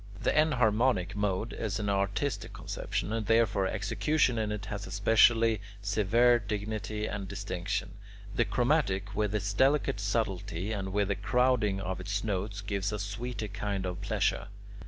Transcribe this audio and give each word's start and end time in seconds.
The 0.19 0.31
enharmonic 0.35 1.15
mode 1.15 1.53
is 1.53 1.77
an 1.79 1.87
artistic 1.87 2.53
conception, 2.53 3.13
and 3.13 3.27
therefore 3.27 3.67
execution 3.67 4.39
in 4.39 4.51
it 4.51 4.65
has 4.65 4.87
a 4.87 4.91
specially 4.91 5.61
severe 5.83 6.39
dignity 6.39 7.05
and 7.05 7.27
distinction. 7.27 7.91
The 8.35 8.45
chromatic, 8.45 9.13
with 9.15 9.35
its 9.35 9.53
delicate 9.53 9.99
subtlety 9.99 10.71
and 10.71 10.91
with 10.91 11.09
the 11.09 11.15
"crowding" 11.15 11.79
of 11.79 11.99
its 11.99 12.23
notes, 12.23 12.61
gives 12.61 12.91
a 12.91 12.97
sweeter 12.97 13.47
kind 13.47 13.85
of 13.85 14.01
pleasure. 14.01 14.47